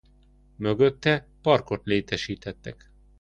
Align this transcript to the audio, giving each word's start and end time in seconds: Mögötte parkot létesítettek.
Mögötte 0.55 1.27
parkot 1.41 1.85
létesítettek. 1.85 2.89